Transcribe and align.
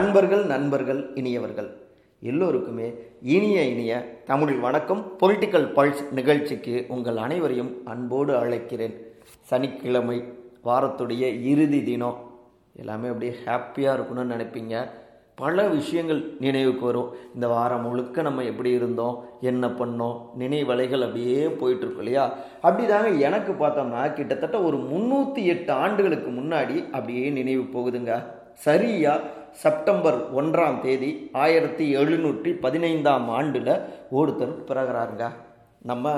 அன்பர்கள் 0.00 0.44
நண்பர்கள் 0.44 1.10
இனியவர்கள். 1.14 1.76
எல்லோருக்குமே 2.20 2.94
இனிய 3.22 3.62
இனிய 3.62 4.22
தமிழ் 4.24 4.58
வணக்கம். 4.58 5.12
பொலிட்டிக்கல் 5.20 5.66
பல்ஸ் 5.76 6.12
நிகழ்ச்சிக்கு 6.12 6.84
உங்கள் 6.88 7.16
அனைவரையும் 7.16 7.80
அன்போடு 7.84 8.32
அழைக்கிறேன். 8.32 8.94
சனிக்கிழமை 9.40 10.24
வாரத்துடைய 10.64 11.42
இறுதி 11.42 11.84
தினம். 11.84 12.30
எல்லாமே 12.76 13.08
அப்படியே 13.08 13.34
ஹாப்பியாக 13.44 13.96
இருக்கணும்னு 13.96 14.34
நினைப்பீங்க. 14.34 14.88
பல 15.34 15.68
விஷயங்கள் 15.68 16.34
நினைவுக்கு 16.40 16.84
வரும். 16.84 17.12
இந்த 17.34 17.48
வாரம் 17.48 17.82
முழுக்க 17.82 18.22
நம்ம 18.22 18.42
எப்படி 18.42 18.70
இருந்தோம்? 18.70 19.24
என்ன 19.40 19.66
பண்ணோம்? 19.66 20.16
நினைவலைகள் 20.38 21.00
அப்படியே 21.00 21.46
போயிட்டுருக்கோம் 21.46 21.98
இல்லையா? 21.98 22.34
அப்படி 22.60 22.88
தாங்க 22.88 23.08
எனக்கு 23.08 23.52
பார்த்தோம்னா 23.52 24.12
கிட்டத்தட்ட 24.12 24.62
ஒரு 24.62 24.76
முந்நூற்றி 24.76 25.44
எட்டு 25.44 25.72
ஆண்டுகளுக்கு 25.72 26.30
முன்னாடி 26.30 26.84
அப்படியே 26.90 27.30
நினைவு 27.30 27.62
போகுதுங்க. 27.62 28.24
சரியாக 28.52 29.20
செப்டம்பர் 29.52 30.18
ஒன்றாம் 30.34 30.80
தேதி 30.80 31.30
ஆயிரத்தி 31.32 31.96
எழுநூற்றி 31.96 32.50
பதினைந்தாம் 32.60 33.28
ஆண்டில் 33.28 33.72
ஒருத்தர் 34.18 34.54
பிறகுறாருங்க. 34.68 35.26
நம்ம 35.82 36.14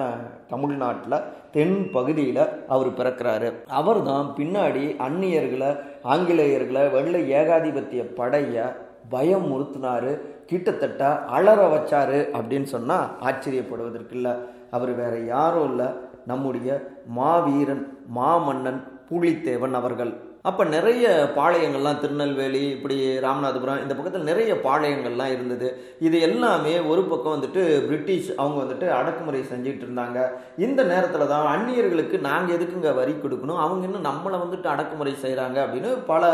தமிழ்நாட்டில் 0.48 1.24
தென் 1.52 1.90
பகுதியில் 1.90 2.44
அவர் 2.68 2.90
பிறக்கிறாரு. 2.90 3.52
அவர் 3.66 4.02
தான் 4.02 4.32
பின்னாடி 4.36 4.84
அந்நியர்களை 5.06 5.70
ஆங்கிலேயர்களை 6.04 6.90
வெள்ளை 6.90 7.20
ஏகாதிபத்திய 7.32 8.04
படையை 8.14 8.64
பயம் 9.08 9.46
முறுத்தினாரு 9.52 10.20
கிட்டத்தட்ட 10.46 11.04
அலற 11.36 11.60
வச்சாரு 11.74 12.18
அப்படின்னு 12.38 12.62
சொன்னால் 12.62 13.10
ஆச்சரியப்படுவதற்கு 13.22 14.16
இல்லை. 14.18 14.32
அவர் 14.70 14.94
வேற 14.94 15.18
யாரும் 15.18 15.68
இல்லை. 15.70 15.86
நம்முடைய 16.26 16.70
மாவீரன் 17.14 17.84
மாமன்னன் 18.14 18.82
பூலித்தேவன் 19.08 19.78
அவர்கள். 19.80 20.12
அப்போ 20.48 20.62
நிறைய 20.74 21.06
பாளையங்கள்லாம் 21.36 21.98
திருநெல்வேலி 22.02 22.62
இப்படி 22.76 22.96
ராமநாதபுரம் 23.24 23.82
இந்த 23.82 23.94
பக்கத்தில் 23.94 24.28
நிறைய 24.28 24.52
பாளையங்கள்லாம் 24.64 25.32
இருந்தது. 25.34 25.68
இது 26.06 26.16
எல்லாமே 26.28 26.72
ஒரு 26.92 27.02
பக்கம் 27.10 27.34
வந்துட்டு 27.34 27.62
பிரிட்டிஷ் 27.88 28.30
அவங்க 28.40 28.58
வந்துட்டு 28.62 28.86
அடக்குமுறை 28.98 29.42
செஞ்சுட்டு 29.50 29.84
இருந்தாங்க. 29.86 30.18
இந்த 30.66 30.82
நேரத்தில் 30.92 31.32
தான் 31.34 31.46
அந்நியர்களுக்கு 31.52 32.18
நாங்கள் 32.28 32.56
எதுக்குங்க 32.56 32.92
வரி 33.00 33.14
கொடுக்கணும்? 33.24 33.62
அவங்க 33.64 33.86
இன்னும் 33.88 34.08
நம்மளை 34.10 34.38
வந்துட்டு 34.44 34.68
அடக்குமுறை 34.72 35.14
செய்கிறாங்க 35.24 35.58
அப்படின்னு 35.64 35.92
பல 36.10 36.32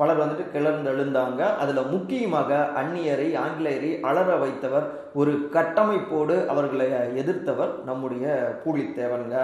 பலர் 0.00 0.22
வந்துட்டு 0.22 0.44
கிளர்ந்தெழுந்தாங்க. 0.52 1.40
அதில் 1.62 1.90
முக்கியமாக 1.94 2.60
அந்நியரை 2.82 3.28
ஆங்கிலேயரை 3.44 3.90
அலற 4.10 4.30
வைத்தவர் 4.44 4.86
ஒரு 5.22 5.34
கட்டமைப்போடு 5.56 6.36
அவர்களை 6.54 6.88
எதிர்த்தவர் 7.22 7.74
நம்முடைய 7.90 8.26
பூலித்தேவனுங்க. 8.62 9.36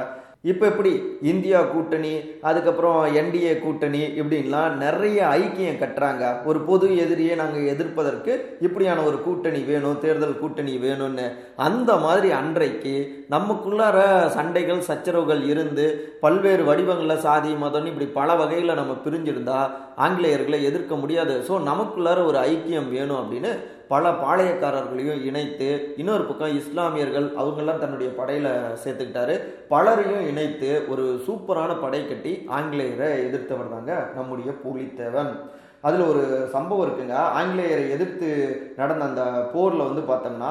இப்போ 0.50 0.64
எப்படி? 0.70 0.90
இந்தியா 1.30 1.60
கூட்டணி 1.70 2.10
அதுக்கப்புறம் 2.48 2.98
என்டிஏ 3.20 3.52
கூட்டணி 3.62 4.00
இப்படின்லாம் 4.20 4.74
நிறைய 4.82 5.18
ஐக்கியம் 5.38 5.80
கட்டுறாங்க. 5.82 6.24
ஒரு 6.48 6.58
பொது 6.68 6.86
எதிரியை 7.04 7.34
நாங்கள் 7.40 7.70
எதிர்ப்பதற்கு 7.72 8.32
இப்படியான 8.66 9.04
ஒரு 9.08 9.18
கூட்டணி 9.26 9.60
வேணும் 9.70 10.00
தேர்தல் 10.04 10.40
கூட்டணி 10.42 10.74
வேணும்னு. 10.86 11.26
அந்த 11.68 11.90
மாதிரி 12.04 12.30
அன்றைக்கு 12.40 12.94
நமக்குள்ளார 13.34 13.98
சண்டைகள் 14.36 14.86
சச்சரவுகள் 14.90 15.42
இருந்து 15.52 15.86
பல்வேறு 16.24 16.64
வடிவங்களில் 16.70 17.24
சாதி 17.26 17.52
மதம்னு 17.64 17.92
இப்படி 17.92 18.08
பல 18.20 18.34
வகையில் 18.42 18.78
நம்ம 18.80 18.94
பிரிஞ்சிருந்தா 19.06 19.60
ஆங்கிலேயர்களை 20.06 20.60
எதிர்க்க 20.70 20.94
முடியாது. 21.04 21.36
ஸோ 21.48 21.56
நமக்குள்ளார 21.70 22.18
ஒரு 22.30 22.40
ஐக்கியம் 22.52 22.92
வேணும் 22.96 23.20
அப்படின்னு 23.22 23.52
பல 23.88 24.10
பாளையக்காரர்களையும் 24.10 25.24
இணைத்து 25.24 25.94
இன்னொரு 25.96 26.24
பக்கம் 26.24 26.56
இஸ்லாமியர்கள் 26.56 27.32
அவங்கெல்லாம் 27.32 27.78
தன்னுடைய 27.78 28.14
படையில் 28.14 28.50
சேர்த்துக்கிட்டாரு. 28.84 29.34
பலரையும் 29.68 30.26
இணைத்து 30.26 30.84
ஒரு 30.88 31.22
சூப்பரான 31.26 31.80
படை 31.80 32.08
கட்டி 32.08 32.46
ஆங்கிலேயரை 32.48 33.10
எதிர்த்தவர் 33.26 33.70
தாங்க 33.70 34.10
நம்முடைய 34.14 34.50
பூலித்தேவன். 34.64 35.32
அதில் 35.80 36.00
ஒரு 36.00 36.48
சம்பவம் 36.52 36.88
இருக்குங்க. 36.88 37.14
ஆங்கிலேயரை 37.38 37.90
எதிர்த்து 37.90 38.28
நடந்த 38.76 39.04
அந்த 39.04 39.22
போரில் 39.52 39.86
வந்து 39.88 40.02
பார்த்தோம்னா 40.12 40.50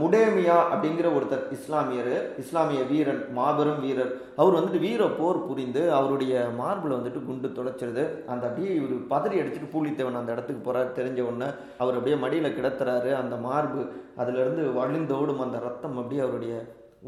முடேமியா 0.00 0.54
அப்படிங்கிற 0.72 1.08
ஒருத்தர் 1.16 1.42
இஸ்லாமியர் 1.56 2.14
இஸ்லாமிய 2.42 2.80
வீரன் 2.88 3.20
மாபெரும் 3.36 3.82
வீரர். 3.84 4.10
அவர் 4.40 4.56
வந்துட்டு 4.56 4.80
வீர 4.86 5.02
போர் 5.18 5.38
புரிந்து 5.48 5.82
அவருடைய 5.98 6.34
மார்பில் 6.60 6.96
வந்துட்டு 6.96 7.20
குண்டு 7.28 7.48
தொலைச்சிருது. 7.58 8.04
அந்த 8.32 8.42
அப்படியே 8.48 8.72
இவர் 8.80 9.06
பதறி 9.12 9.38
அடிச்சுட்டு 9.42 9.72
பூலித்தேவன் 9.74 10.20
அந்த 10.20 10.34
இடத்துக்கு 10.34 10.62
போகிறார் 10.62 10.96
தெரிஞ்ச 10.98 11.20
உடனே 11.28 11.50
அவர் 11.82 11.96
அப்படியே 11.98 12.18
மடியில் 12.24 12.56
கிடத்துறாரு. 12.58 13.12
அந்த 13.22 13.36
மார்பு 13.46 13.82
அதிலிருந்து 14.22 14.64
வழிந்தோடும் 14.80 15.44
அந்த 15.46 15.58
ரத்தம் 15.66 15.98
அப்படியே 16.02 16.24
அவருடைய 16.26 16.56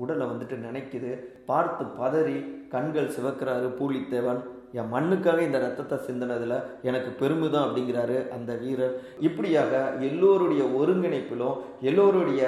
உடலை 0.03 0.25
வந்துட்டு 0.27 0.57
நினைக்குது. 0.69 1.13
பார்த்து 1.51 1.85
பதறி 2.01 2.39
கண்கள் 2.75 3.15
சிவக்கிறாரு 3.17 3.69
பூலித்தேவன் 3.81 4.41
என் 4.79 4.91
மண்ணுக்காக 4.95 5.39
இந்த 5.47 5.59
ரத்தத்தை 5.65 5.97
சிந்தினதில் 6.07 6.57
எனக்கு 6.89 7.11
பெருமிதம் 7.21 7.65
அப்படிங்கிறாரு 7.67 8.17
அந்த 8.37 8.51
வீரர். 8.63 8.95
இப்படியாக 9.29 9.73
எல்லோருடைய 10.09 10.63
ஒருங்கிணைப்பிலும் 10.81 11.59
எல்லோருடைய 11.91 12.43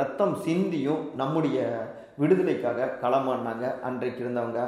ரத்தம் 0.00 0.34
சிந்தியும் 0.46 1.02
நம்முடைய 1.20 1.58
விடுதலைக்காக 2.22 2.88
களமாடினாங்க 3.02 3.66
அன்றைக்கு 3.88 4.20
இருந்தவங்க. 4.24 4.62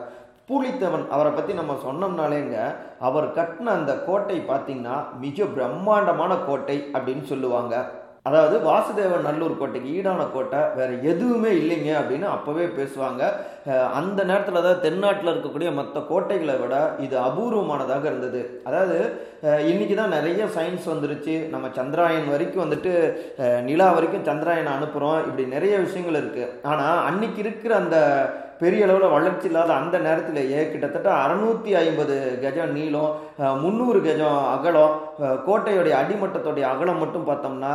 பூலித்தவன் 0.49 1.05
அவரை 1.15 1.31
பற்றி 1.33 1.53
நம்ம 1.59 1.75
சொன்னோம்னாலேங்க 1.85 2.57
அவர் 3.09 3.27
கட்டின 3.37 3.73
அந்த 3.79 3.93
கோட்டை 4.09 4.39
பார்த்திங்கன்னா 4.49 4.97
மிக 5.25 5.47
பிரம்மாண்டமான 5.57 6.33
கோட்டை 6.49 6.77
அப்படின்னு 6.97 7.25
சொல்லுவாங்க. 7.33 7.75
அதாவது 8.29 8.57
வாசுதேவன் 8.69 9.27
நல்லூர் 9.29 9.59
கோட்டைக்கு 9.61 9.91
ஈடான 9.97 10.23
கோட்டை 10.35 10.61
வேற 10.77 10.91
எதுவுமே 11.11 11.51
இல்லைங்க 11.63 11.91
அப்படின்னு 12.01 12.29
அப்போவே 12.35 12.67
பேசுவாங்க. 12.79 13.23
அந்த 13.99 14.21
நேரத்தில் 14.31 14.65
தான் 14.67 14.83
தென்னாட்டில் 14.87 15.33
இருக்கக்கூடிய 15.33 15.69
மற்ற 15.79 16.01
கோட்டைகளை 16.11 16.57
விட 16.63 16.75
இது 17.05 17.17
அபூர்வமானதாக 17.27 18.05
இருந்தது. 18.11 18.41
அதாவது 18.69 18.99
இன்னைக்கு 19.71 19.95
தான் 20.01 20.15
நிறைய 20.17 20.45
சயின்ஸ் 20.57 20.87
வந்துருச்சு. 20.93 21.35
நம்ம 21.55 21.67
சந்திராயன் 21.79 22.33
வரைக்கும் 22.35 22.65
வந்துட்டு 22.65 22.93
நிலா 23.69 23.89
வரைக்கும் 23.97 24.29
சந்திராயன் 24.31 24.75
அனுப்புகிறோம் 24.77 25.21
இப்படி 25.29 25.47
நிறைய 25.57 25.77
விஷயங்கள் 25.87 26.21
இருக்குது 26.23 26.53
ஆனால் 26.73 27.05
அன்னைக்கு 27.11 27.41
இருக்கிற 27.45 27.75
அந்த 27.83 27.99
பெரிய 28.61 28.85
அளவில் 28.87 29.15
வளர்ச்சி 29.15 29.47
இல்லாத 29.49 29.71
அந்த 29.79 29.97
நேரத்திலேயே 30.05 30.61
கிட்டத்தட்ட 30.73 31.09
அறநூற்றி 31.23 31.71
ஐம்பது 31.81 32.17
கஜம் 32.43 32.75
நீளம் 32.77 33.15
முந்நூறு 33.63 34.01
கஜம் 34.07 34.39
அகலம் 34.53 34.95
கோட்டையுடைய 35.49 35.95
அடிமட்டத்துடைய 36.03 36.67
அகலம் 36.73 37.01
மட்டும் 37.03 37.27
பார்த்தோம்னா 37.31 37.73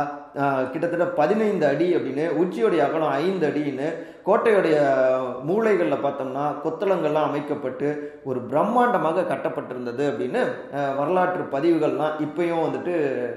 கிட்டத்தட்ட 0.72 1.06
பதினைந்து 1.20 1.66
அடி 1.72 1.88
அப்படின்னு 1.96 2.26
உச்சியுடைய 2.42 2.82
அகலம் 2.86 3.14
ஐந்து 3.24 3.46
அடின்னு 3.50 3.88
கோட்டையுடைய 4.26 4.78
மூளைகளில் 5.48 6.04
பார்த்தோம்னா 6.04 6.44
கொத்தளங்கள்லாம் 6.64 7.28
அமைக்கப்பட்டு 7.28 7.86
ஒரு 8.28 8.40
பிரம்மாண்டமாக 8.50 9.24
கட்டப்பட்டிருந்தது 9.30 10.04
அப்படின்னு 10.10 10.42
வரலாற்று 10.98 11.44
பதிவுகள்லாம் 11.54 12.18
இப்பயும் 12.26 12.64
வந்துட்டு 12.64 12.94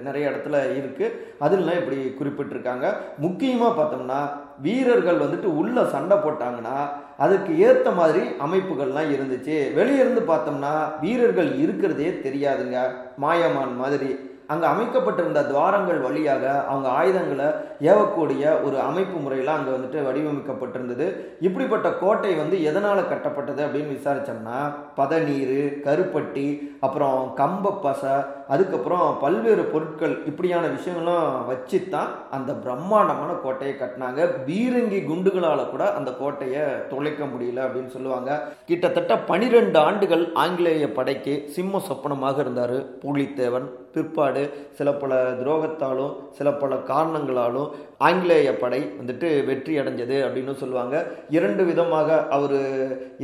நிறைய 0.08 0.32
இடத்துல 0.32 0.62
இருக்குது 0.80 1.16
அதுலாம் 1.46 1.80
இப்படி 1.82 2.00
குறிப்பிட்டிருக்காங்க. 2.20 2.88
முக்கியமாக 3.26 3.78
பார்த்தோம்னா 3.80 4.20
வீரர்கள் 4.66 5.24
வந்துட்டு 5.24 5.50
உள்ளே 5.62 5.86
சண்டை 5.96 6.18
போட்டாங்கன்னா 6.26 6.76
அதுக்கு 7.24 7.52
ஏற்ற 7.68 7.88
மாதிரி 8.02 8.22
அமைப்புகள்லாம் 8.46 9.10
இருந்துச்சு. 9.16 9.58
வெளியிருந்து 9.80 10.22
பார்த்தோம்னா 10.32 10.74
வீரர்கள் 11.02 11.52
இருக்கிறதே 11.64 12.12
தெரியாதுங்க. 12.28 12.78
மாயமான் 13.24 13.76
மாதிரி. 13.82 14.12
அங்கே 14.54 14.68
அமைக்கப்பட்டிருந்த 14.72 15.44
துவாரங்கள் 15.52 16.00
வழியாக 16.08 16.44
அவங்க 16.72 16.90
ஆயுதங்களை 17.02 17.48
ஏவக்கூடிய 17.92 18.44
ஒரு 18.66 18.78
அமைப்பு 18.90 19.18
முறையில் 19.26 19.56
அங்கே 19.58 19.72
வந்துட்டு 19.76 20.00
வடிவமைக்கப்பட்டிருந்தது. 20.08 21.08
இப்படிப்பட்ட 21.48 21.90
கோட்டை 22.04 22.34
வந்து 22.42 22.58
எதனால் 22.72 23.10
கட்டப்பட்டது 23.12 23.62
அப்படின்னு 23.68 23.98
விசாரித்தோம்னா 23.98 24.60
பதநீர் 25.00 25.58
கருப்பட்டி 25.88 26.48
அப்புறம் 26.86 27.20
கம்ப 27.42 27.74
பசை 27.86 28.14
அதுக்கப்புறம் 28.54 29.06
பல்வேறு 29.24 29.64
பொருட்கள் 29.74 30.16
இப்படியான 30.30 30.66
விஷயங்கள்லாம் 30.76 31.28
வச்சு 31.50 31.78
தான் 31.94 32.10
அந்த 32.36 32.52
பிரம்மாண்டமான 32.64 33.32
கோட்டையை 33.44 33.76
கட்டினாங்க. 33.82 34.22
பீரங்கி 34.48 35.00
குண்டுகளால் 35.10 35.72
கூட 35.74 35.84
அந்த 36.00 36.12
கோட்டையை 36.22 36.64
தொலைக்க 36.92 37.24
முடியல 37.34 37.64
அப்படின்னு 37.66 37.94
சொல்லுவாங்க. 37.96 38.32
கிட்டத்தட்ட 38.72 39.14
பனிரெண்டு 39.32 39.80
ஆண்டுகள் 39.88 40.26
ஆங்கிலேய 40.44 40.88
படைக்கு 40.98 41.36
சிம்ம 41.56 41.82
சொப்பனமாக 41.88 42.38
இருந்தார் 42.46 42.78
பூலித்தேவன் 43.04 43.70
பிற்பாடு. 43.96 44.44
சில 44.78 44.90
பல 45.02 45.14
துரோகத்தாலும் 45.40 46.14
சில 46.38 46.48
பல 46.62 46.76
காரணங்களாலும் 46.92 47.72
ஆங்கிலேய 48.08 48.52
படை 48.62 48.80
வந்துட்டு 49.00 49.28
வெற்றி 49.50 49.74
அடைஞ்சது 49.80 50.16
அப்படின்னு 50.26 50.54
சொல்லுவாங்க. 50.62 50.96
இரண்டு 51.38 51.64
விதமாக 51.70 52.18
அவர் 52.38 52.58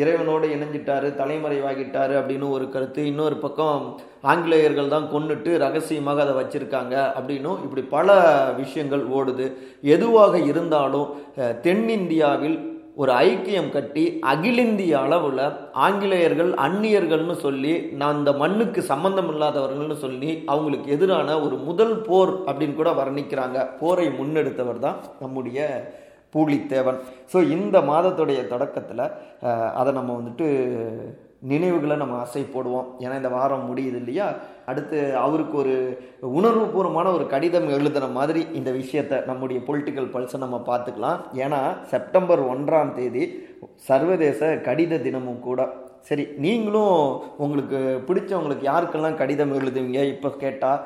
இறைவனோடு 0.01 0.47
இணைஞ்சிட்டாரு 0.55 1.09
தலைமறைவாகிட்டாரு 1.21 2.15
அப்படின்னு 2.19 2.49
ஒரு 2.57 2.67
கருத்து. 2.75 3.01
இன்னொரு 3.11 3.35
பக்கம் 3.35 3.48
பக்கம் 3.49 3.85
ஆங்கிலேயர்கள் 4.31 4.93
தான் 4.93 5.11
கொண்டுட்டு 5.13 5.51
ரகசியமாக 5.65 6.23
அதை 6.23 6.33
வச்சுருக்காங்க 6.39 6.95
அப்படின்னும் 7.17 7.61
இப்படி 7.65 7.83
பல 7.93 8.17
விஷயங்கள் 8.61 9.03
ஓடுது. 9.17 9.45
எதுவாக 9.95 10.33
இருந்தாலும் 10.51 11.07
தென்னிந்தியாவில் 11.67 12.57
ஒரு 13.01 13.11
ஐக்கியம் 13.27 13.69
கட்டி 13.75 14.03
அகிலிந்திய 14.31 14.93
அளவில் 15.05 15.43
ஆங்கிலேயர்கள் 15.85 16.49
அந்நியர்கள்னு 16.65 17.35
சொல்லி 17.43 17.73
நான் 18.01 18.17
இந்த 18.19 18.31
மண்ணுக்கு 18.41 18.81
சம்பந்தம் 18.89 19.29
இல்லாதவர்கள்னு 19.33 19.97
சொல்லி 20.03 20.31
அவங்களுக்கு 20.53 20.93
எதிரான 20.95 21.37
ஒரு 21.45 21.57
முதல் 21.69 21.95
போர் 22.07 22.33
அப்படின்னு 22.47 22.75
கூட 22.81 22.91
வர்ணிக்கிறாங்க. 22.99 23.57
போரை 23.81 24.07
முன்னெடுத்தவர் 24.19 24.83
தான் 24.87 24.99
நம்முடைய 25.23 25.69
பூலித்தேவன். 26.35 26.99
ஸோ 27.31 27.37
இந்த 27.55 27.77
மாதத்துடைய 27.91 28.41
தொடக்கத்தில் 28.53 29.05
அதை 29.79 29.93
நம்ம 29.99 30.11
வந்துட்டு 30.19 30.47
நினைவுகளை 31.41 31.95
நம்ம 31.95 32.23
அசை 32.23 32.41
போடுவோம். 32.41 32.87
ஏன்னா 32.99 33.15
இந்த 33.15 33.29
வாரம் 33.29 33.75
முடியுது 33.75 33.95
இல்லையா? 33.95 34.33
அடுத்து 34.65 35.17
அவருக்கு 35.17 35.57
ஒரு 35.57 35.75
உணர்வுபூர்வமான 36.21 37.13
ஒரு 37.13 37.27
கடிதம் 37.27 37.69
எழுதுன 37.69 38.11
மாதிரி 38.11 38.47
இந்த 38.53 38.71
விஷயத்தை 38.71 39.19
நம்முடைய 39.19 39.61
பொலிட்டிக்கல் 39.67 40.11
பல்ஸை 40.15 40.37
நம்ம 40.37 40.61
பார்த்துக்கலாம். 40.65 41.19
ஏன்னா 41.33 41.83
செப்டம்பர் 41.83 42.43
ஒன்றாம் 42.43 42.93
தேதி 42.93 43.47
சர்வதேச 43.75 44.47
கடித 44.47 45.01
தினமும் 45.01 45.39
கூட. 45.39 45.69
சரி 46.01 46.27
நீங்களும் 46.37 47.21
உங்களுக்கு 47.37 48.03
பிடிச்சவங்களுக்கு 48.07 48.65
யாருக்கெல்லாம் 48.71 49.15
கடிதம் 49.15 49.53
எழுதுவீங்க? 49.59 50.03
இப்போ 50.15 50.29
கேட்டால் 50.29 50.83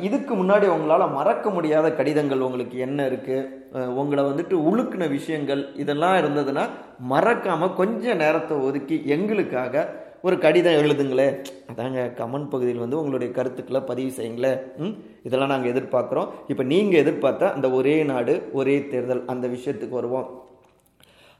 இதுக்கு 0.00 0.34
முன்னாடி 0.34 0.66
உங்களால் 0.66 1.10
மறக்க 1.10 1.50
முடியாத 1.50 1.92
கடிதங்கள் 1.92 2.40
உங்களுக்கு 2.40 2.78
என்ன 2.78 3.08
இருக்குது 3.08 3.86
உங்களை 3.86 4.24
வந்துட்டு 4.24 4.52
உழுக்கின 4.52 5.08
விஷயங்கள் 5.08 5.70
இதெல்லாம் 5.74 6.16
இருந்ததுன்னா 6.16 6.68
மறக்காமல் 6.98 7.74
கொஞ்சம் 7.74 8.16
நேரத்தை 8.16 8.56
ஒதுக்கி 8.56 9.02
எங்களுக்காக 9.06 10.04
ஒரு 10.20 10.38
கடிதம் 10.38 10.72
எழுதுங்களே 10.72 11.26
அதாங்க 11.72 12.12
கமெண்ட் 12.16 12.48
பகுதியில் 12.48 12.78
வந்து 12.78 12.98
உங்களுடைய 12.98 13.32
கருத்துக்களை 13.32 13.80
பதிவு 13.80 14.10
செய்யுங்களேன். 14.10 14.60
ம்? 14.78 14.94
இதெல்லாம் 15.22 15.48
நாங்கள் 15.48 15.72
எதிர்பார்க்குறோம். 15.72 16.28
இப்போ 16.48 16.62
நீங்கள் 16.62 17.02
எதிர்பார்த்தா 17.04 17.52
அந்த 17.52 17.70
ஒரே 17.70 18.04
நாடு 18.04 18.50
ஒரே 18.52 18.88
தேர்தல் 18.88 19.24
அந்த 19.26 19.48
விஷயத்துக்கு 19.48 19.88
வருவோம். 19.88 20.26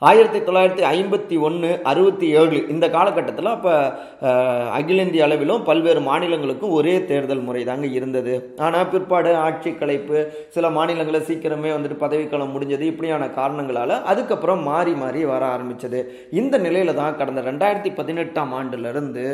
ஆயிரத்தி 0.03 0.41
தொள்ளாயிரத்தி 0.47 0.83
ஐம்பத்தி 0.95 1.37
ஒன்று 1.47 1.69
அறுபத்தி 1.91 2.27
ஏழு 2.41 2.59
இந்த 2.73 2.87
காலகட்டத்தில் 2.97 3.49
அப்போ 3.53 3.75
அகில 4.79 5.05
இந்திய 5.05 5.27
அளவிலும் 5.27 5.63
பல்வேறு 5.69 6.01
மாநிலங்களுக்கும் 6.09 6.75
ஒரே 6.79 6.95
தேர்தல் 7.11 7.45
முறை 7.47 7.63
தாங்க 7.69 7.87
இருந்தது. 7.99 8.35
ஆனால் 8.67 8.91
பிற்பாடு 8.93 9.31
ஆட்சி 9.45 9.71
கலைப்பு 9.81 10.19
சில 10.57 10.71
மாநிலங்களில் 10.77 11.27
சீக்கிரமே 11.29 11.73
வந்துட்டு 11.77 11.99
பதவிக்காலம் 12.05 12.53
முடிஞ்சது 12.57 12.87
இப்படியான 12.93 13.31
காரணங்களால் 13.39 13.97
அதுக்கப்புறம் 14.13 14.63
மாறி 14.71 14.95
மாறி 15.03 15.25
வர 15.33 15.43
ஆரம்பித்தது 15.55 16.03
இந்த 16.43 16.59
நிலையில் 16.67 16.99
தான் 17.01 17.19
கடந்த 17.23 17.43
ரெண்டாயிரத்தி 17.51 17.93
பதினெட்டாம் 18.01 18.55
ஆண்டுலேருந்து 18.61 19.27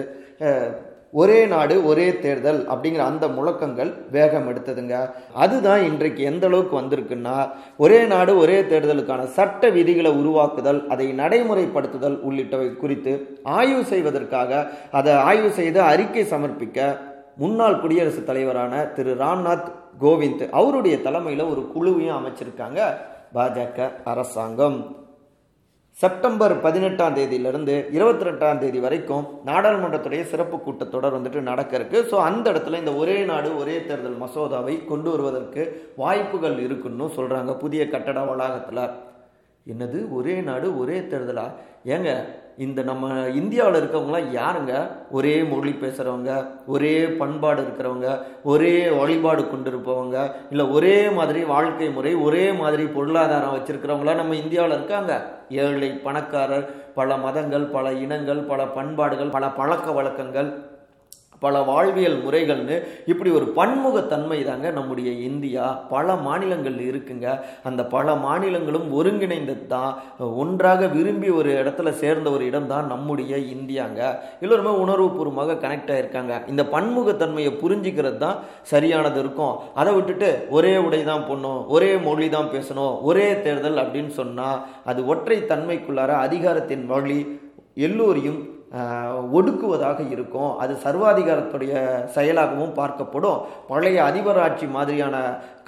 ஒரே 1.20 1.46
நாடு 1.46 1.74
ஒரே 1.84 2.18
தேர்தல் 2.18 2.60
அப்படிங்கிற 2.72 2.98
அந்த 2.98 3.28
முழக்கங்கள் 3.28 3.90
வேகம் 4.10 4.46
எடுத்ததுங்க. 4.50 4.94
அதுதான் 5.34 5.82
இன்றைக்கு 5.82 6.22
எந்த 6.22 6.46
அளவுக்கு 6.46 6.74
வந்திருக்குன்னா 6.80 7.34
ஒரே 7.76 8.06
நாடு 8.06 8.38
ஒரே 8.38 8.62
தேர்தலுக்கான 8.62 9.24
சட்ட 9.38 9.70
விதிகளை 9.70 10.12
உருவாக்குதல் 10.20 10.80
அதை 10.88 11.06
நடைமுறைப்படுத்துதல் 11.18 12.16
உள்ளிட்டவை 12.28 12.76
குறித்து 12.76 13.14
ஆய்வு 13.42 13.84
செய்வதற்காக 13.84 14.70
அதை 14.90 15.12
ஆய்வு 15.12 15.50
செய்து 15.50 15.80
அறிக்கை 15.82 16.24
சமர்ப்பிக்க 16.24 16.96
முன்னாள் 17.36 17.80
குடியரசுத் 17.80 18.26
தலைவரான 18.26 18.82
திரு 18.96 19.14
ராம்நாத் 19.14 19.68
கோவிந்த் 20.00 20.44
அவருடைய 20.50 20.96
தலைமையில் 21.02 21.50
ஒரு 21.52 21.62
குழுவையும் 21.74 22.18
அமைச்சிருக்காங்க 22.18 22.80
பாஜக 23.34 23.90
அரசாங்கம். 24.04 24.78
செப்டம்பர் 26.00 26.52
பதினெட்டாம் 26.64 27.16
தேதியிலிருந்து 27.16 27.74
இருபத்தி 27.96 28.24
ரெண்டாம் 28.28 28.60
தேதி 28.62 28.78
வரைக்கும் 28.84 29.24
நாடாளுமன்றத்துடைய 29.48 30.22
சிறப்பு 30.30 30.56
கூட்டத்தொடர் 30.66 31.16
வந்துட்டு 31.16 31.40
நடக்க 31.48 31.72
இருக்கு. 31.78 31.98
ஸோ 32.10 32.16
அந்த 32.28 32.46
இடத்துல 32.52 32.80
இந்த 32.82 32.92
ஒரே 33.02 33.16
நாடு 33.30 33.48
ஒரே 33.62 33.76
தேர்தல் 33.88 34.20
மசோதாவை 34.22 34.74
கொண்டு 34.90 35.08
வருவதற்கு 35.14 35.64
வாய்ப்புகள் 36.02 36.56
இருக்குன்னு 36.66 37.08
சொல்றாங்க 37.18 37.54
புதிய 37.64 37.84
கட்டட 37.94 38.20
வளாகத்தில். 38.30 38.84
என்னது? 39.66 40.12
ஒரே 40.12 40.40
நாடு 40.40 40.78
ஒரே 40.78 41.00
தேர்தலா? 41.00 41.44
ஏங்க 41.86 42.10
இந்த 42.56 42.82
நம்ம 42.82 43.28
இந்தியாவில் 43.28 43.82
இருக்கவங்களாம் 43.82 44.26
யாருங்க? 44.32 44.72
ஒரே 45.10 45.42
மொழி 45.42 45.70
பேசுகிறவங்க 45.70 46.32
ஒரே 46.66 47.06
பண்பாடு 47.06 47.62
இருக்கிறவங்க 47.62 48.08
ஒரே 48.42 48.88
வழிபாடு 48.90 49.42
கொண்டிருப்பவங்க 49.42 50.16
இல்லை 50.50 50.66
ஒரே 50.66 51.10
மாதிரி 51.10 51.44
வாழ்க்கை 51.44 51.90
முறை 51.90 52.14
ஒரே 52.14 52.52
மாதிரி 52.52 52.84
பொருளாதாரம் 52.86 53.54
வச்சுருக்கிறவங்களாம் 53.56 54.14
நம்ம 54.14 54.34
இந்தியாவில் 54.34 54.74
இருக்காங்க? 54.74 55.12
ஏழை 55.48 55.90
பணக்காரர் 55.90 56.66
பல 56.94 57.16
மதங்கள் 57.16 57.64
பல 57.64 57.92
இனங்கள் 57.92 58.38
பல 58.38 58.66
பண்பாடுகள் 58.66 59.28
பல 59.28 59.48
பழக்க 59.50 59.92
வழக்கங்கள் 59.92 60.50
பல 61.44 61.62
வாழ்வியல் 61.70 62.18
முறைகள்னு 62.24 62.76
இப்படி 63.12 63.30
ஒரு 63.38 63.46
பன்முகத்தன்மை 63.58 64.38
தாங்க 64.50 64.66
நம்முடைய 64.78 65.10
இந்தியா. 65.28 65.64
பல 65.94 66.14
மாநிலங்கள் 66.26 66.78
இருக்குங்க. 66.90 67.26
அந்த 67.68 67.82
பல 67.94 68.14
மாநிலங்களும் 68.26 68.88
ஒருங்கிணைந்தது 68.98 69.66
தான் 69.74 69.92
ஒன்றாக 70.42 70.86
விரும்பி 70.96 71.30
ஒரு 71.40 71.50
இடத்துல 71.62 71.90
சேர்ந்த 72.02 72.30
ஒரு 72.36 72.44
இடம் 72.50 72.70
தான் 72.74 72.86
நம்முடைய 72.92 73.32
இந்தியாங்க. 73.54 74.00
எல்லோருமே 74.44 74.74
உணர்வுபூர்வமாக 74.84 75.58
கனெக்ட் 75.64 75.92
ஆகியிருக்காங்க 75.94 76.34
இந்த 76.52 76.64
பன்முகத்தன்மையை 76.74 77.52
புரிஞ்சுக்கிறது 77.62 78.20
தான் 78.26 78.40
சரியானது 78.72 79.18
இருக்கும். 79.24 79.54
அதை 79.80 79.92
விட்டுட்டு 79.98 80.30
ஒரே 80.56 80.74
உடை 80.86 81.02
தான் 81.10 81.26
போடணும் 81.28 81.60
ஒரே 81.76 81.92
மொழி 82.06 82.28
தான் 82.36 82.50
பேசணும் 82.54 82.94
ஒரே 83.10 83.28
தேர்தல் 83.46 83.80
அப்படின்னு 83.82 84.12
சொன்னால் 84.20 84.58
அது 84.90 85.00
ஒற்றை 85.12 85.38
தன்மைக்குள்ளார 85.52 86.10
அதிகாரத்தின் 86.26 86.84
வழி 86.92 87.20
எல்லோரையும் 87.86 88.40
ஒடுக்குவதாக 89.32 90.10
இருக்கும். 90.10 90.58
அது 90.58 90.78
சர்வாதிகாரத்துடைய 90.84 91.72
செயலாகவும் 92.14 92.76
பார்க்கப்படும். 92.76 93.40
பழைய 93.68 94.02
அதிபராட்சி 94.02 94.70
மாதிரியான 94.70 95.16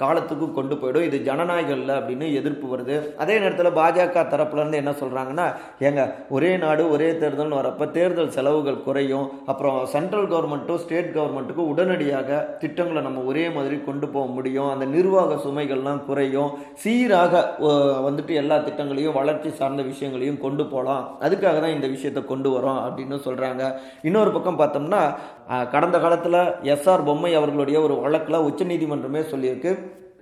காலத்துக்கும் 0.01 0.55
கொண்டு 0.57 0.75
போயிடும். 0.79 1.05
இது 1.09 1.17
ஜனநாயகம் 1.29 1.79
இல்லை 1.81 1.93
அப்படின்னு 1.99 2.27
எதிர்ப்பு 2.39 2.67
வருது. 2.73 2.95
அதே 3.23 3.35
நேரத்தில் 3.43 3.77
பாஜக 3.79 4.23
தரப்புலேருந்து 4.33 4.81
என்ன 4.83 4.93
சொல்கிறாங்கன்னா 5.01 5.47
ஏங்க 5.87 6.03
ஒரே 6.37 6.51
நாடு 6.63 6.83
ஒரே 6.95 7.09
தேர்தல்னு 7.21 7.59
வரப்ப 7.61 7.89
தேர்தல் 7.97 8.33
செலவுகள் 8.37 8.83
குறையும். 8.87 9.27
அப்புறம் 9.51 9.79
சென்ட்ரல் 9.93 10.29
கவர்மெண்ட்டும் 10.33 10.81
ஸ்டேட் 10.83 11.11
கவர்மெண்ட்டுக்கும் 11.17 11.71
உடனடியாக 11.73 12.39
திட்டங்களை 12.63 13.03
நம்ம 13.07 13.23
ஒரே 13.31 13.45
மாதிரி 13.57 13.77
கொண்டு 13.89 14.09
போக 14.15 14.25
முடியும். 14.37 14.69
அந்த 14.73 14.87
நிர்வாக 14.95 15.39
சுமைகள்லாம் 15.45 16.03
குறையும். 16.09 16.51
சீராக 16.83 17.43
வந்துட்டு 18.07 18.33
எல்லா 18.43 18.57
திட்டங்களையும் 18.67 19.17
வளர்ச்சி 19.19 19.51
சார்ந்த 19.61 19.83
விஷயங்களையும் 19.91 20.41
கொண்டு 20.45 20.65
போகலாம். 20.73 21.03
அதுக்காக 21.25 21.57
தான் 21.63 21.75
இந்த 21.77 21.87
விஷயத்தை 21.95 22.23
கொண்டு 22.33 22.49
வரோம் 22.55 22.81
அப்படின்னு 22.85 23.17
சொல்கிறாங்க 23.27 23.63
இன்னொரு 24.09 24.31
பக்கம் 24.37 24.61
பார்த்தோம்னா 24.61 25.01
கடந்த 25.73 25.97
காலத்தில் 26.03 26.39
எஸ்ஆர் 26.73 27.07
பொம்மை 27.07 27.31
அவர்களுடைய 27.39 27.77
ஒரு 27.85 27.95
வழக்கில் 28.03 28.45
உச்சநீதிமன்றமே 28.49 29.21
சொல்லியிருக்கு. 29.31 29.71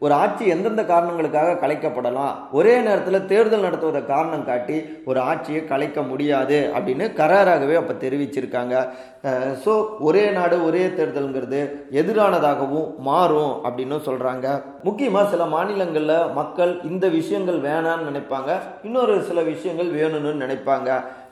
ஒரு 0.03 0.13
ஆட்சி 0.21 0.43
எந்தெந்த 0.53 0.83
காரணங்களுக்காக 0.91 1.57
கலைக்கப்படலாம்? 1.63 2.33
ஒரே 2.57 2.73
நேரத்தில் 2.87 3.27
தேர்தல் 3.31 3.65
நடத்துவதை 3.67 4.01
காரணம் 4.11 4.47
காட்டி 4.49 4.77
ஒரு 5.09 5.19
ஆட்சியை 5.29 5.61
கலைக்க 5.71 6.01
முடியாது 6.11 6.57
அப்படின்னு 6.77 7.07
கராராகவே 7.19 7.75
அப்போ 7.81 7.95
தெரிவிச்சிருக்காங்க. 8.03 8.75
ஸோ 9.63 9.73
ஒரே 10.07 10.23
நாடு 10.37 10.55
ஒரே 10.67 10.81
தேர்தலுங்கிறது 10.97 11.61
எதிரானதாகவும் 11.99 12.89
மாறும் 13.09 13.53
அப்படின்னு 13.67 13.99
சொல்கிறாங்க 14.07 14.47
முக்கியமாக 14.87 15.31
சில 15.33 15.43
மாநிலங்களில் 15.55 16.17
மக்கள் 16.39 16.73
இந்த 16.91 17.05
விஷயங்கள் 17.19 17.59
வேணான்னு 17.69 18.09
நினைப்பாங்க. 18.09 18.51
இன்னொரு 18.87 19.15
சில 19.29 19.39
விஷயங்கள் 19.53 19.89
வேணும்னு 19.99 20.33
நினைப்பாங்க. 20.43 20.89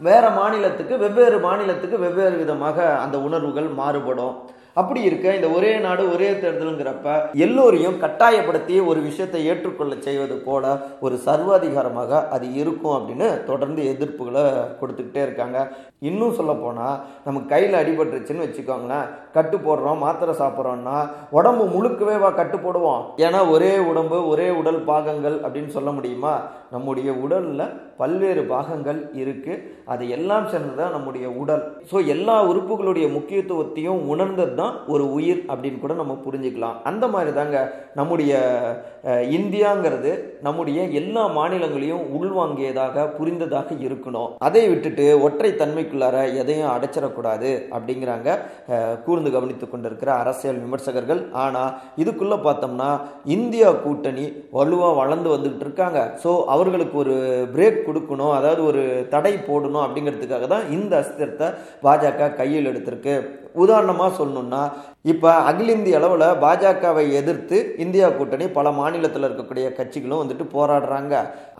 வேறு 0.09 0.29
மாநிலத்துக்கு 0.39 0.95
வெவ்வேறு 1.05 1.39
மாநிலத்துக்கு 1.49 1.99
வெவ்வேறு 2.05 2.35
விதமாக 2.43 2.77
அந்த 3.03 3.17
உணர்வுகள் 3.27 3.69
மாறுபடும். 3.81 4.35
அப்படி 4.73 5.01
இருக்க 5.03 5.35
இந்த 5.35 5.47
ஒரே 5.49 5.71
நாடு 5.77 6.03
ஒரே 6.13 6.31
தேர்தலுங்கிறப்ப 6.31 7.07
எல்லோரையும் 7.45 7.97
கட்டாயப்படுத்தி 7.99 8.75
ஒரு 8.79 8.99
விஷயத்தை 9.01 9.45
ஏற்றுக்கொள்ள 9.45 9.95
செய்வது 9.99 10.35
போல 10.37 10.65
ஒரு 10.99 11.15
சர்வாதிகாரமாக 11.25 12.21
அது 12.27 12.53
இருக்கும் 12.53 12.95
அப்படின்னு 12.97 13.43
தொடர்ந்து 13.43 13.83
எதிர்ப்புகளை 13.93 14.45
கொடுத்துக்கிட்டே 14.81 15.21
இருக்காங்க. 15.21 15.57
இன்னும் 15.99 16.33
சொல்ல 16.33 16.53
போனால் 16.53 17.01
நமக்கு 17.25 17.47
கையில் 17.47 17.81
அடிபட்டுருச்சுன்னு 17.81 18.47
வச்சுக்கோங்களேன் 18.47 19.09
கட்டு 19.35 19.57
போடுறோம் 19.57 20.01
மாத்திரை 20.05 20.33
சாப்பிட்றோம்னா 20.41 20.97
உடம்பு 21.37 21.65
முழுக்கவே 21.75 22.15
வா 22.23 22.29
கட்டு 22.39 22.57
போடுவோம். 22.57 23.01
ஏன்னா 23.25 23.39
ஒரே 23.55 23.73
உடம்பு 23.91 24.17
ஒரே 24.31 24.47
உடல் 24.61 24.81
பாகங்கள் 24.89 25.37
அப்படின்னு 25.45 25.71
சொல்ல 25.77 25.91
முடியுமா? 25.97 26.33
நம்முடைய 26.75 27.09
உடலில் 27.25 27.65
பல்வேறு 28.01 28.43
பாகங்கள் 28.51 28.99
இருக்கு. 29.21 29.53
அது 29.93 30.03
எல்லாம் 30.15 30.45
சேர்ந்ததுதான் 30.51 30.95
நம்முடைய 30.95 31.25
உடல். 31.41 31.63
ஸோ 31.91 31.97
எல்லா 32.13 32.35
உறுப்புகளுடைய 32.49 33.07
முக்கியத்துவத்தையும் 33.15 34.01
உணர்ந்தது 34.13 34.53
தான் 34.61 34.75
ஒரு 34.93 35.05
உயிர் 35.17 35.41
அப்படின்னு 35.51 35.81
கூட 35.83 35.95
நம்ம 36.01 36.15
புரிஞ்சுக்கலாம். 36.25 36.77
அந்த 36.91 37.05
மாதிரி 37.13 37.33
தாங்க 37.39 37.57
நம்முடைய 37.99 38.31
இந்தியாங்கிறது 39.37 40.11
நம்முடைய 40.47 40.81
எல்லா 41.01 41.23
மாநிலங்களையும் 41.37 42.05
உள்வாங்கியதாக 42.19 43.05
புரிந்ததாக 43.17 43.69
இருக்கணும். 43.87 44.31
அதை 44.47 44.63
விட்டுட்டு 44.71 45.05
ஒற்றை 45.25 45.51
தன்மைக்குள்ளார 45.61 46.17
எதையும் 46.43 46.73
அடைச்சிடக்கூடாது 46.75 47.51
அப்படிங்கிறாங்க 47.75 48.29
கூர் 49.05 49.20
கூர்ந்து 49.21 49.37
கவனித்து 49.37 49.65
கொண்டிருக்கிற 49.67 50.09
அரசியல் 50.21 50.61
விமர்சகர்கள். 50.63 51.21
ஆனால் 51.43 51.73
இதுக்குள்ளே 52.01 52.37
பார்த்தோம்னா 52.45 52.89
இந்தியா 53.35 53.69
கூட்டணி 53.85 54.25
வலுவாக 54.57 54.99
வளர்ந்து 55.01 55.29
வந்துகிட்டு 55.33 55.65
இருக்காங்க. 55.67 55.99
ஸோ 56.23 56.29
அவர்களுக்கு 56.53 56.97
ஒரு 57.03 57.15
பிரேக் 57.53 57.85
கொடுக்கணும் 57.87 58.33
அதாவது 58.39 58.61
ஒரு 58.71 58.83
தடை 59.13 59.33
போடணும் 59.49 59.85
அப்படிங்கிறதுக்காக 59.85 60.47
தான் 60.55 60.65
இந்த 60.77 60.93
அஸ்திரத்தை 61.03 61.49
பாஜக 61.85 62.33
கையில் 62.41 62.71
எடுத்திருக்கு. 62.71 63.15
உதாரணமாக 63.63 64.11
சொல்லணும்னா 64.19 64.61
இப்போ 65.11 65.29
அகில 65.49 65.73
இந்திய 65.75 65.99
அளவில் 65.99 66.25
பாஜகவை 66.43 67.03
எதிர்த்து 67.19 67.57
இந்தியா 67.83 68.07
கூட்டணி 68.17 68.45
பல 68.57 68.71
மாநிலத்தில் 68.79 69.27
இருக்கக்கூடிய 69.27 69.67
கட்சிகளும் 69.77 70.21
வந்துட்டு 70.21 70.45
போராடுறாங்க. 70.55 71.13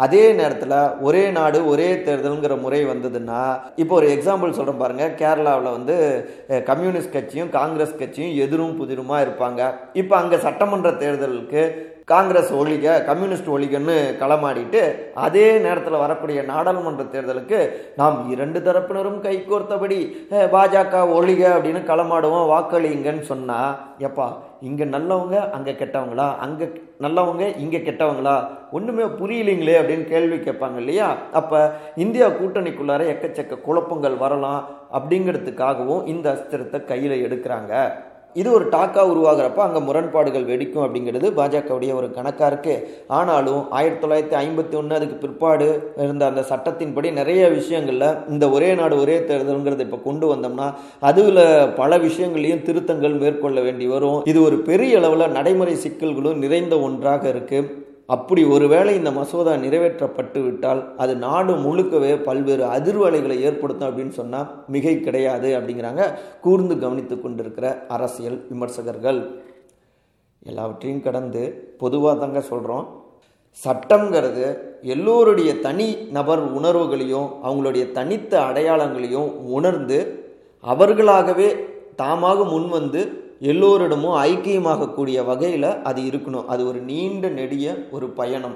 அதே 0.05 0.23
நேரத்தில் 0.39 0.75
ஒரே 1.07 1.23
நாடு 1.37 1.59
ஒரே 1.71 1.89
தேர்தலுங்கிற 2.07 2.55
முறை 2.65 2.81
வந்ததுன்னா 2.91 3.41
இப்போ 3.83 3.95
ஒரு 3.99 4.09
எக்ஸாம்பிள் 4.15 4.57
சொல்கிறேன் 4.57 4.81
பாருங்கள் 4.83 5.15
கேரளாவில் 5.21 5.75
வந்து 5.77 5.95
கம்யூனிஸ்ட் 6.69 7.15
கட்சியும் 7.15 7.53
காங்கிரஸ் 7.59 7.99
கட்சியும் 8.01 8.35
எதிரும் 8.45 8.77
புதிருமாக 8.81 9.23
இருப்பாங்க. 9.25 9.61
இப்போ 10.01 10.15
அங்கே 10.21 10.43
சட்டமன்ற 10.47 10.91
தேர்தலுக்கு 11.03 11.63
காங்கிரஸ் 12.07 12.51
ஒழிக 12.51 13.03
கம்யூனிஸ்ட் 13.05 13.49
ஒழிகன்னு 13.55 13.95
களமாடிட்டு 14.21 14.81
அதே 15.25 15.59
நேரத்தில் 15.59 16.03
வரக்கூடிய 16.03 16.43
நாடாளுமன்ற 16.43 17.03
தேர்தலுக்கு 17.03 17.59
நாம் 17.95 18.29
இரண்டு 18.29 18.59
தரப்பினரும் 18.59 19.19
கைகோர்த்தபடி 19.25 19.99
பாஜக 20.51 21.03
ஒழிக 21.17 21.41
அப்படின்னு 21.55 21.81
களமாடுவோம் 21.91 22.49
வாக்களிங்கன்னு 22.53 23.21
சொன்னால் 23.21 23.75
எப்பா 23.99 24.27
இங்கே 24.61 24.85
நல்லவங்க 24.85 25.49
அங்கே 25.49 25.71
கெட்டவங்களா? 25.71 26.37
அங்கே 26.37 26.65
நல்லவங்க 26.99 27.57
இங்கே 27.57 27.79
கெட்டவங்களா? 27.79 28.35
ஒன்றுமே 28.71 29.05
புரியலைங்களே 29.19 29.75
அப்படின்னு 29.79 30.05
கேள்வி 30.05 30.37
கேட்பாங்க 30.37 30.77
இல்லையா? 30.77 31.07
அப்போ 31.31 31.59
இந்தியா 31.95 32.27
கூட்டணிக்குள்ளார 32.27 33.07
எக்கச்சக்க 33.13 33.57
குழப்பங்கள் 33.61 34.17
வரலாம் 34.17 34.61
அப்படிங்கிறதுக்காகவும் 34.97 36.05
இந்த 36.05 36.27
அஸ்திரத்தை 36.35 36.85
கையில் 36.85 37.23
எடுக்கிறாங்க. 37.27 37.73
இது 38.35 38.49
ஒரு 38.51 38.65
டாக்காக 38.69 39.11
உருவாகிறப்ப 39.11 39.61
அங்கே 39.63 39.79
முரண்பாடுகள் 39.85 40.47
வெடிக்கும் 40.49 40.83
அப்படிங்கிறது 40.83 41.27
பாஜகவுடைய 41.37 41.91
ஒரு 41.93 42.07
கணக்காக 42.11 42.49
இருக்குது 42.51 42.83
ஆனாலும் 43.11 43.61
ஆயிரத்தி 43.71 44.01
தொள்ளாயிரத்தி 44.03 44.37
ஐம்பத்தி 44.41 44.75
ஒன்று 44.77 44.97
அதுக்கு 44.97 45.17
பிற்பாடு 45.17 45.67
இருந்த 46.03 46.25
அந்த 46.27 46.43
சட்டத்தின்படி 46.51 47.11
நிறைய 47.17 47.49
விஷயங்களில் 47.55 48.07
இந்த 48.33 48.47
ஒரே 48.51 48.69
நாடு 48.75 48.97
ஒரே 49.03 49.17
தேர்தலுங்கிறத 49.29 49.85
இப்போ 49.87 50.01
கொண்டு 50.01 50.27
வந்தோம்னா 50.31 50.67
அதில் 51.09 51.43
பல 51.75 51.97
விஷயங்களையும் 51.99 52.65
திருத்தங்கள் 52.67 53.19
மேற்கொள்ள 53.21 53.59
வேண்டி 53.61 53.87
வரும். 53.87 54.19
இது 54.25 54.39
ஒரு 54.43 54.59
பெரிய 54.63 54.99
அளவில் 54.99 55.35
நடைமுறை 55.35 55.75
சிக்கல்களும் 55.83 56.41
நிறைந்த 56.43 56.75
ஒன்றாக 56.81 57.23
இருக்குது 57.33 57.69
அப்படி 58.05 58.43
ஒருவேளை 58.43 58.95
இந்த 58.95 59.11
மசோதா 59.11 59.53
நிறைவேற்றப்பட்டு 59.53 60.43
விட்டால் 60.43 60.95
அது 60.97 61.15
நாடு 61.15 61.53
முழுக்கவே 61.53 62.23
பல்வேறு 62.23 62.65
அதிர்வலைகளை 62.65 63.37
ஏற்படுத்தும் 63.39 63.89
அப்படின்னு 63.89 64.09
சொன்னால் 64.09 64.65
மிகை 64.67 64.99
கிடையாது 64.99 65.59
அப்படிங்கிறாங்க. 65.59 66.05
கூர்ந்து 66.41 66.77
கவனித்து 66.79 67.21
கொண்டிருக்கிற 67.21 67.85
அரசியல் 67.87 68.45
விமர்சகர்கள். 68.49 69.21
எல்லாவற்றையும் 70.45 71.01
கடந்து 71.01 71.75
பொதுவாக 71.77 72.19
தாங்க 72.19 72.41
சொல்கிறோம் 72.41 72.85
சட்டம்ங்கிறது 73.65 74.57
எல்லோருடைய 74.81 75.59
தனி 75.59 75.95
நபர் 76.11 76.43
உணர்வுகளையும் 76.53 77.29
அவங்களுடைய 77.43 77.91
தனித்த 77.91 78.39
அடையாளங்களையும் 78.39 79.29
உணர்ந்து 79.57 79.99
அவர்களாகவே 80.59 81.55
தாமாக 81.97 82.43
முன்வந்து 82.43 83.01
எல்லோரிடமும் 83.43 84.23
ஐக்கியமாகக்கூடிய 84.23 85.25
வகையில் 85.25 85.63
அது 85.63 86.01
இருக்கணும். 86.01 86.45
அது 86.45 86.67
ஒரு 86.67 86.81
நீண்ட 86.81 87.29
நெடிய 87.29 87.87
ஒரு 87.91 88.09
பயணம். 88.09 88.55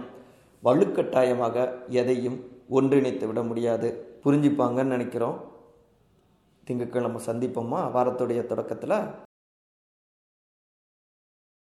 வலுக்கட்டாயமாக 0.63 1.69
எதையும் 1.89 2.43
ஒன்றிணைத்து 2.71 3.27
விட 3.27 3.43
முடியாது. 3.43 4.19
புரிஞ்சுப்பாங்கன்னு 4.23 4.83
நினைக்கிறோம். 4.83 5.43
திங்கட்கிழமை 6.63 7.21
சந்திப்போமா? 7.25 7.79
வாரத்துடைய 7.95 8.45
தொடக்கத்தில்? 8.45 9.34